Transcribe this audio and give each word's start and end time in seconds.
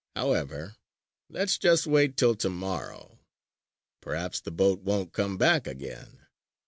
However 0.15 0.77
let's 1.29 1.59
just 1.59 1.85
wait 1.85 2.17
till 2.17 2.33
tomorrow. 2.33 3.19
Perhaps 4.01 4.41
the 4.41 4.49
boat 4.49 4.79
won't 4.81 5.13
come 5.13 5.37
back 5.37 5.67
again. 5.67 6.25